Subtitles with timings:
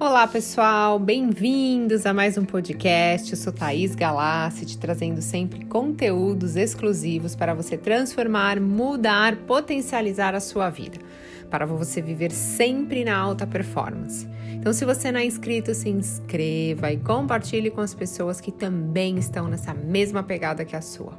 [0.00, 3.32] Olá pessoal, bem-vindos a mais um podcast.
[3.32, 10.40] Eu sou Thaís Galassi, te trazendo sempre conteúdos exclusivos para você transformar, mudar, potencializar a
[10.40, 10.98] sua vida,
[11.50, 14.28] para você viver sempre na alta performance.
[14.52, 19.16] Então, se você não é inscrito, se inscreva e compartilhe com as pessoas que também
[19.16, 21.18] estão nessa mesma pegada que a sua.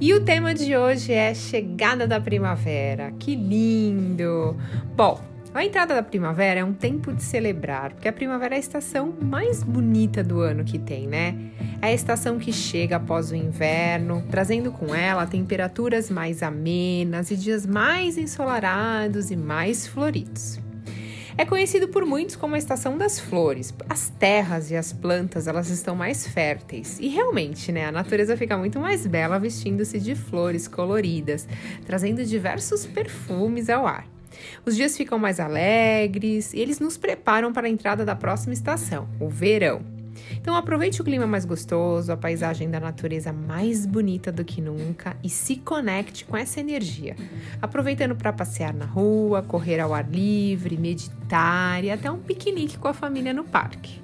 [0.00, 3.12] E o tema de hoje é chegada da primavera.
[3.18, 4.56] Que lindo!
[4.96, 5.20] Bom,
[5.54, 9.14] a entrada da primavera é um tempo de celebrar, porque a primavera é a estação
[9.20, 11.36] mais bonita do ano que tem, né?
[11.80, 17.36] É a estação que chega após o inverno, trazendo com ela temperaturas mais amenas e
[17.36, 20.58] dias mais ensolarados e mais floridos.
[21.36, 23.72] É conhecido por muitos como a estação das flores.
[23.88, 26.98] As terras e as plantas, elas estão mais férteis.
[27.00, 31.48] E realmente, né, a natureza fica muito mais bela vestindo-se de flores coloridas,
[31.86, 34.06] trazendo diversos perfumes ao ar.
[34.64, 39.08] Os dias ficam mais alegres e eles nos preparam para a entrada da próxima estação,
[39.20, 39.91] o verão.
[40.40, 45.16] Então aproveite o clima mais gostoso, a paisagem da natureza mais bonita do que nunca
[45.22, 47.16] e se conecte com essa energia,
[47.60, 52.88] aproveitando para passear na rua, correr ao ar livre, meditar e até um piquenique com
[52.88, 54.00] a família no parque.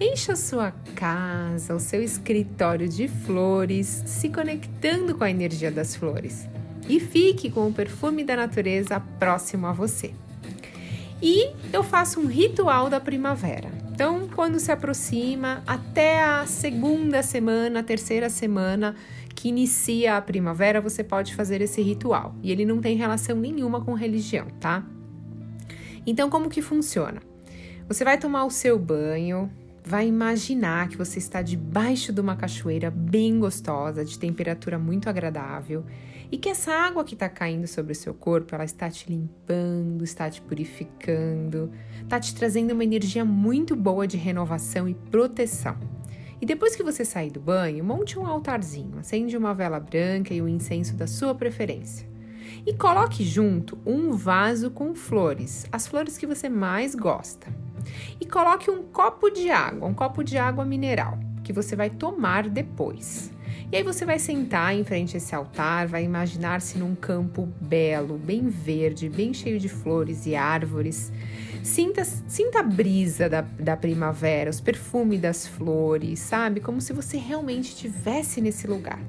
[0.00, 6.48] Encha sua casa, o seu escritório de flores, se conectando com a energia das flores
[6.88, 10.12] e fique com o perfume da natureza próximo a você.
[11.22, 13.83] E eu faço um ritual da primavera.
[13.94, 18.96] Então, quando se aproxima até a segunda semana, terceira semana
[19.36, 22.34] que inicia a primavera, você pode fazer esse ritual.
[22.42, 24.84] E ele não tem relação nenhuma com religião, tá?
[26.04, 27.22] Então, como que funciona?
[27.86, 29.48] Você vai tomar o seu banho,
[29.84, 35.84] vai imaginar que você está debaixo de uma cachoeira bem gostosa, de temperatura muito agradável
[36.32, 40.02] e que essa água que está caindo sobre o seu corpo, ela está te limpando,
[40.02, 41.70] está te purificando,
[42.02, 45.76] está te trazendo uma energia muito boa de renovação e proteção.
[46.40, 50.40] E depois que você sair do banho, monte um altarzinho, acende uma vela branca e
[50.40, 52.13] o um incenso da sua preferência.
[52.66, 57.46] E coloque junto um vaso com flores, as flores que você mais gosta.
[58.20, 62.48] E coloque um copo de água, um copo de água mineral, que você vai tomar
[62.48, 63.30] depois.
[63.70, 68.16] E aí você vai sentar em frente a esse altar, vai imaginar-se num campo belo,
[68.16, 71.12] bem verde, bem cheio de flores e árvores.
[71.62, 76.60] Sinta, sinta a brisa da, da primavera, os perfumes das flores, sabe?
[76.60, 79.00] Como se você realmente estivesse nesse lugar.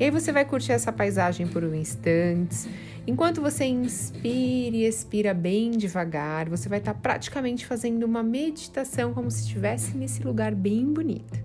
[0.00, 2.70] E aí você vai curtir essa paisagem por um instante.
[3.06, 9.30] Enquanto você inspira e expira bem devagar, você vai estar praticamente fazendo uma meditação como
[9.30, 11.38] se estivesse nesse lugar bem bonito.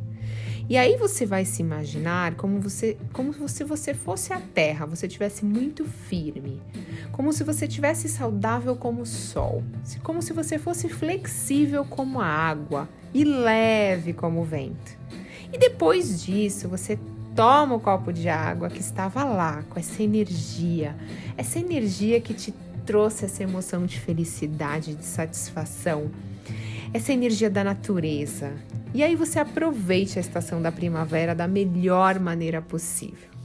[0.70, 5.06] E aí você vai se imaginar como você, como se você fosse a terra, você
[5.06, 6.62] tivesse muito firme,
[7.12, 9.66] como se você tivesse saudável como o sol,
[10.02, 14.98] como se você fosse flexível como a água e leve como o vento.
[15.52, 16.98] E depois disso, você
[17.36, 20.96] toma o copo de água que estava lá, com essa energia,
[21.36, 22.54] essa energia que te
[22.86, 26.10] trouxe essa emoção de felicidade, de satisfação,
[26.94, 28.54] essa energia da natureza,
[28.94, 33.36] e aí você aproveite a estação da primavera da melhor maneira possível.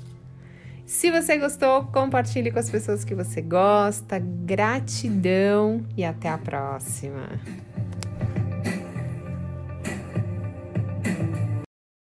[0.87, 4.19] Se você gostou, compartilhe com as pessoas que você gosta.
[4.19, 7.29] Gratidão e até a próxima.